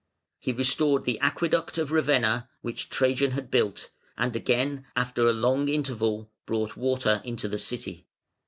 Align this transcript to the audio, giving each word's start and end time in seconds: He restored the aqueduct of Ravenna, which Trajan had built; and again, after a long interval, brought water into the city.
He 0.39 0.51
restored 0.51 1.03
the 1.05 1.19
aqueduct 1.19 1.77
of 1.77 1.91
Ravenna, 1.91 2.49
which 2.61 2.89
Trajan 2.89 3.33
had 3.33 3.51
built; 3.51 3.91
and 4.17 4.35
again, 4.35 4.83
after 4.95 5.27
a 5.27 5.31
long 5.31 5.67
interval, 5.69 6.31
brought 6.47 6.75
water 6.75 7.21
into 7.23 7.47
the 7.47 7.59
city. 7.59 8.07